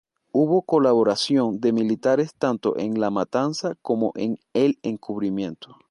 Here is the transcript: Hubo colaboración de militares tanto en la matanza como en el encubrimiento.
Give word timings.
Hubo 0.31 0.63
colaboración 0.63 1.59
de 1.59 1.73
militares 1.73 2.33
tanto 2.33 2.75
en 2.79 2.99
la 2.99 3.11
matanza 3.11 3.75
como 3.83 4.13
en 4.15 4.39
el 4.53 4.79
encubrimiento. 4.81 5.77